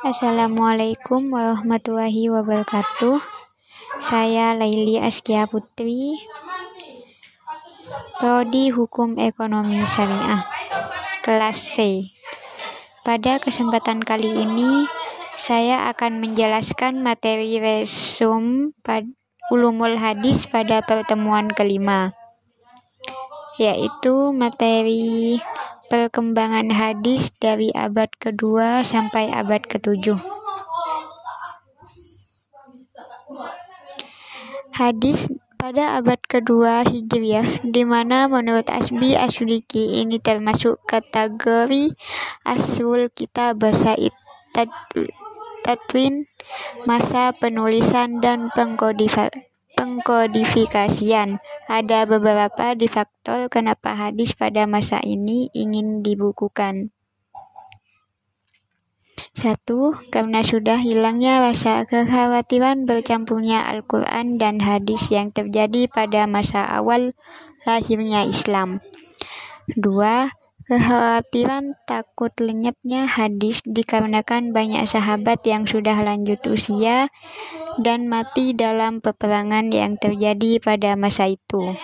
Assalamualaikum 0.00 1.28
warahmatullahi 1.28 2.32
wabarakatuh. 2.32 3.20
Saya 4.00 4.56
Laili 4.56 4.96
Askia 4.96 5.44
Putri, 5.44 6.16
Prodi 8.16 8.72
Hukum 8.72 9.20
Ekonomi 9.20 9.84
Syariah, 9.84 10.40
kelas 11.20 11.60
C. 11.60 12.08
Pada 13.04 13.44
kesempatan 13.44 14.00
kali 14.00 14.40
ini, 14.40 14.88
saya 15.36 15.92
akan 15.92 16.16
menjelaskan 16.24 17.04
materi 17.04 17.60
resum 17.60 18.72
ulumul 19.52 20.00
hadis 20.00 20.48
pada 20.48 20.80
pertemuan 20.80 21.52
kelima, 21.52 22.16
yaitu 23.60 24.32
materi 24.32 25.36
perkembangan 25.90 26.70
hadis 26.70 27.34
dari 27.42 27.74
abad 27.74 28.14
kedua 28.22 28.86
sampai 28.86 29.34
abad 29.34 29.66
ketujuh. 29.66 30.22
Hadis 34.70 35.26
pada 35.58 35.98
abad 35.98 36.22
kedua 36.24 36.86
Hijriah, 36.86 37.60
di 37.66 37.82
mana 37.82 38.30
menurut 38.30 38.70
Asbi 38.70 39.18
Asyidiki 39.18 40.00
ini 40.00 40.22
termasuk 40.22 40.78
kategori 40.86 41.92
Asul 42.46 43.10
Kitab 43.12 43.60
Basaid 43.60 44.14
Tatwin, 45.66 46.30
masa 46.88 47.34
penulisan 47.34 48.22
dan 48.24 48.48
pengkodifikasi 48.54 49.49
pengkodifikasian. 49.78 51.38
Ada 51.70 52.06
beberapa 52.08 52.74
di 52.74 52.86
faktor 52.90 53.50
kenapa 53.52 53.94
hadis 53.94 54.34
pada 54.34 54.66
masa 54.66 54.98
ini 55.04 55.50
ingin 55.52 56.02
dibukukan. 56.02 56.94
Satu, 59.30 59.94
karena 60.10 60.42
sudah 60.42 60.82
hilangnya 60.82 61.38
rasa 61.38 61.86
kekhawatiran 61.86 62.84
bercampurnya 62.84 63.62
Al-Quran 63.62 64.42
dan 64.42 64.58
hadis 64.58 65.08
yang 65.08 65.30
terjadi 65.30 65.86
pada 65.86 66.26
masa 66.26 66.66
awal 66.66 67.14
lahirnya 67.62 68.26
Islam. 68.26 68.82
Dua, 69.70 70.34
kekhawatiran 70.70 71.74
takut 71.82 72.30
lenyapnya 72.38 73.10
hadis 73.10 73.58
dikarenakan 73.66 74.54
banyak 74.54 74.86
sahabat 74.86 75.42
yang 75.42 75.66
sudah 75.66 75.98
lanjut 75.98 76.38
usia 76.46 77.10
dan 77.82 78.06
mati 78.06 78.54
dalam 78.54 79.02
peperangan 79.02 79.74
yang 79.74 79.98
terjadi 79.98 80.62
pada 80.62 80.94
masa 80.94 81.26
itu. 81.26 81.74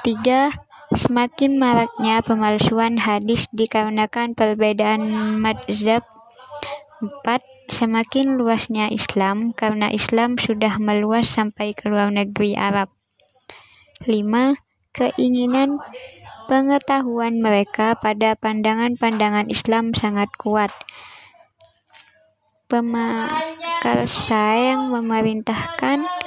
Tiga, 0.00 0.48
semakin 0.96 1.60
maraknya 1.60 2.24
pemalsuan 2.24 2.96
hadis 3.04 3.44
dikarenakan 3.52 4.32
perbedaan 4.32 5.36
madzhab. 5.36 6.00
Empat, 7.04 7.44
semakin 7.68 8.40
luasnya 8.40 8.88
Islam 8.88 9.52
karena 9.52 9.92
Islam 9.92 10.40
sudah 10.40 10.80
meluas 10.80 11.28
sampai 11.28 11.76
ke 11.76 11.92
luar 11.92 12.08
negeri 12.08 12.56
Arab. 12.56 12.88
Lima, 14.08 14.56
keinginan 14.90 15.78
pengetahuan 16.50 17.38
mereka 17.38 17.94
pada 17.94 18.34
pandangan-pandangan 18.34 19.46
Islam 19.46 19.94
sangat 19.94 20.30
kuat. 20.34 20.74
Pemakarsa 22.70 24.58
yang 24.70 24.94
memerintahkan 24.94 26.19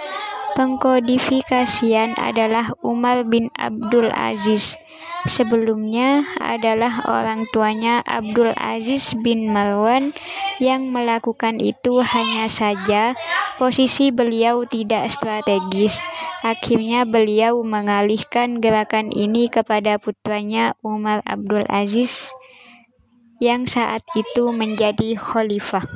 pengkodifikasian 0.54 2.18
adalah 2.18 2.74
Umar 2.86 3.26
bin 3.26 3.50
Abdul 3.58 4.10
Aziz. 4.14 4.78
Sebelumnya 5.24 6.28
adalah 6.38 7.08
orang 7.08 7.48
tuanya 7.56 8.04
Abdul 8.04 8.52
Aziz 8.60 9.16
bin 9.24 9.56
Marwan 9.56 10.12
yang 10.60 10.92
melakukan 10.92 11.64
itu 11.64 12.04
hanya 12.04 12.52
saja 12.52 13.16
posisi 13.56 14.12
beliau 14.12 14.68
tidak 14.68 15.08
strategis. 15.10 16.04
Akhirnya 16.44 17.08
beliau 17.08 17.64
mengalihkan 17.64 18.60
gerakan 18.60 19.16
ini 19.16 19.48
kepada 19.48 19.96
putranya 19.96 20.76
Umar 20.84 21.24
Abdul 21.24 21.64
Aziz 21.72 22.36
yang 23.40 23.64
saat 23.64 24.04
itu 24.20 24.52
menjadi 24.52 25.16
khalifah. 25.16 25.88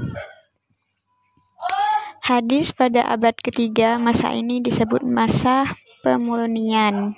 Hadis 2.27 2.75
pada 2.75 3.07
abad 3.07 3.39
ketiga 3.39 3.95
masa 3.95 4.35
ini 4.35 4.59
disebut 4.59 4.99
masa 4.99 5.79
pemurnian. 6.03 7.15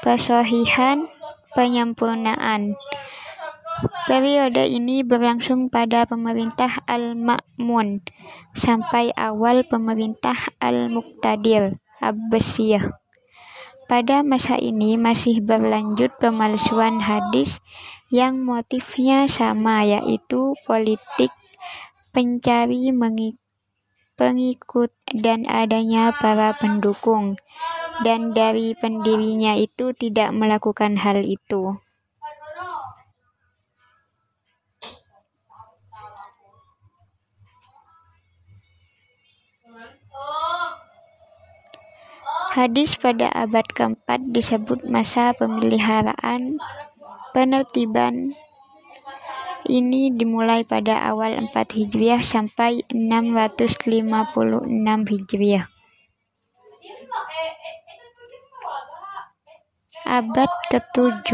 Pesohihan 0.00 1.12
penyempurnaan. 1.52 2.72
Periode 4.08 4.64
ini 4.64 5.04
berlangsung 5.04 5.68
pada 5.68 6.08
pemerintah 6.08 6.80
Al-Ma'mun 6.88 8.00
sampai 8.56 9.12
awal 9.12 9.68
pemerintah 9.68 10.56
Al-Muqtadir 10.56 11.84
Abbasiyah. 12.00 12.96
Pada 13.92 14.24
masa 14.24 14.56
ini 14.56 14.96
masih 14.96 15.44
berlanjut 15.44 16.16
pemalsuan 16.16 17.04
hadis 17.04 17.60
yang 18.08 18.40
motifnya 18.40 19.28
sama 19.28 19.84
yaitu 19.84 20.56
politik 20.64 21.28
pencari 22.10 22.90
pengikut 24.20 24.92
dan 25.16 25.48
adanya 25.48 26.12
para 26.12 26.52
pendukung, 26.58 27.40
dan 28.04 28.36
dari 28.36 28.76
pendirinya 28.76 29.56
itu 29.56 29.96
tidak 29.96 30.34
melakukan 30.36 31.00
hal 31.00 31.24
itu. 31.24 31.80
Hadis 42.50 42.98
pada 42.98 43.30
abad 43.30 43.62
keempat 43.62 44.34
disebut 44.34 44.82
masa 44.90 45.30
pemeliharaan 45.38 46.58
penertiban 47.30 48.34
ini 49.70 50.10
dimulai 50.10 50.66
pada 50.66 50.98
awal 51.06 51.38
4 51.38 51.54
Hijriah 51.54 52.26
sampai 52.26 52.82
656 52.90 53.70
Hijriah. 55.06 55.70
Abad 60.02 60.50
ke-7 60.74 61.30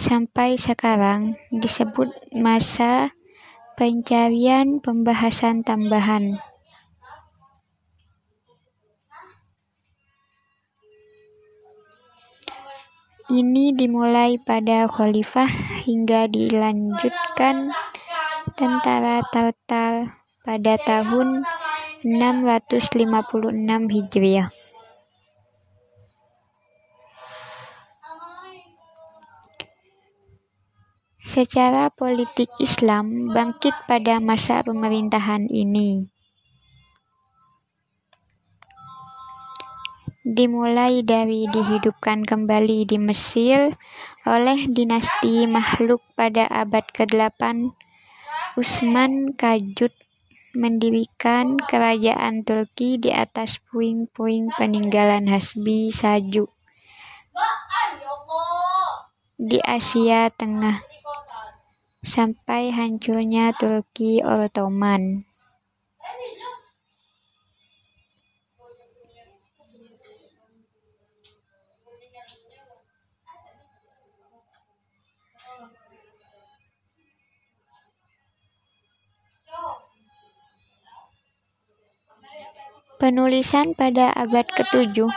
sampai 0.00 0.56
sekarang 0.56 1.36
disebut 1.52 2.08
masa 2.32 3.12
pencarian 3.76 4.80
pembahasan 4.80 5.60
tambahan. 5.60 6.40
Ini 13.30 13.70
dimulai 13.78 14.42
pada 14.42 14.90
khalifah 14.90 15.46
hingga 15.86 16.26
dilanjutkan 16.26 17.70
tentara 18.58 19.22
Tartar 19.30 20.18
pada 20.42 20.74
tahun 20.82 21.46
656 22.02 22.90
Hijriah. 23.86 24.50
Secara 31.22 31.94
politik 31.94 32.50
Islam 32.58 33.30
bangkit 33.30 33.86
pada 33.86 34.18
masa 34.18 34.66
pemerintahan 34.66 35.46
ini. 35.46 36.10
Dimulai 40.20 41.00
dari 41.00 41.48
dihidupkan 41.48 42.28
kembali 42.28 42.84
di 42.84 43.00
Mesir 43.00 43.76
oleh 44.28 44.68
dinasti 44.68 45.48
Makhluk 45.48 46.04
pada 46.12 46.44
abad 46.50 46.84
ke-8. 46.92 47.72
Utsman 48.60 49.32
Kajut 49.32 49.96
mendirikan 50.52 51.56
kerajaan 51.56 52.42
Turki 52.42 52.98
di 52.98 53.14
atas 53.14 53.62
puing-puing 53.70 54.50
peninggalan 54.58 55.30
Hasbi 55.30 55.88
Saju 55.94 56.50
di 59.40 59.56
Asia 59.64 60.28
Tengah 60.28 60.84
sampai 62.04 62.68
hancurnya 62.68 63.56
Turki 63.56 64.20
Ottoman. 64.20 65.29
Penulisan 83.00 83.72
pada 83.72 84.12
abad 84.12 84.44
ke-7 84.44 85.08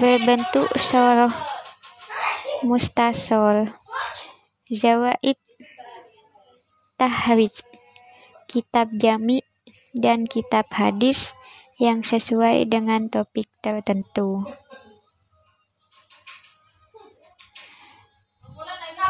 berbentuk 0.00 0.72
soroh 0.80 1.28
mustasol. 2.64 3.68
Zawaid 4.72 5.36
Tahrij, 6.96 7.52
kitab 8.48 8.96
jami, 8.96 9.44
dan 9.92 10.24
kitab 10.24 10.72
hadis 10.72 11.36
yang 11.76 12.00
sesuai 12.00 12.64
dengan 12.68 13.12
topik 13.12 13.52
tertentu. 13.60 14.48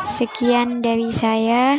Sekian 0.02 0.82
dari 0.82 1.14
saya. 1.14 1.78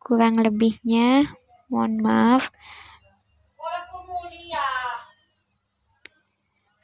Kurang 0.00 0.40
lebihnya, 0.40 1.36
mohon 1.68 2.00
maaf. 2.00 2.48